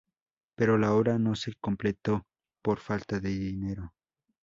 [0.55, 2.25] Pero la obra no se completó
[2.63, 3.93] por falta de dinero.